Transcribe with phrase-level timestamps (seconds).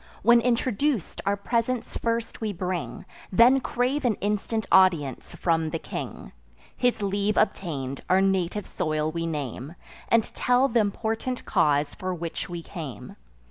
[0.23, 6.31] When introduc'd, our presents first we bring, Then crave an instant audience from the king.
[6.75, 9.75] His leave obtain'd, our native soil we name,
[10.09, 13.15] And tell th' important cause for which we came.